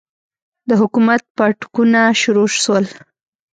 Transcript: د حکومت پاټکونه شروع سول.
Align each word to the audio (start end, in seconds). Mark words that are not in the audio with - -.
د 0.67 0.71
حکومت 0.81 1.21
پاټکونه 1.37 1.99
شروع 2.21 2.49
سول. 2.63 2.85